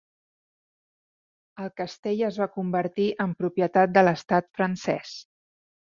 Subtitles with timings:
[1.65, 5.13] El castell es va convertir en propietat de l'estat francès.